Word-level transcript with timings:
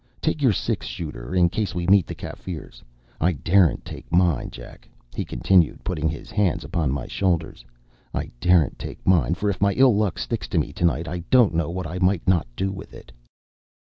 Take 0.19 0.41
your 0.41 0.51
six 0.51 0.87
shooter, 0.87 1.35
in 1.35 1.47
case 1.49 1.75
we 1.75 1.85
meet 1.85 2.07
the 2.07 2.15
Kaffirs. 2.15 2.81
I 3.19 3.33
daren’t 3.33 3.85
take 3.85 4.11
mine, 4.11 4.49
Jack,” 4.49 4.89
he 5.13 5.23
continued, 5.23 5.83
putting 5.83 6.09
his 6.09 6.31
hands 6.31 6.63
upon 6.63 6.91
my 6.91 7.05
shoulders 7.05 7.63
“I 8.11 8.31
daren’t 8.39 8.79
take 8.79 9.05
mine; 9.05 9.35
for 9.35 9.47
if 9.51 9.61
my 9.61 9.73
ill 9.73 9.95
luck 9.95 10.17
sticks 10.17 10.47
to 10.47 10.57
me 10.57 10.73
to 10.73 10.85
night, 10.85 11.07
I 11.07 11.19
don’t 11.29 11.53
know 11.53 11.69
what 11.69 11.85
I 11.85 11.99
might 11.99 12.27
not 12.27 12.47
do 12.55 12.71
with 12.71 12.95
it. 12.95 13.11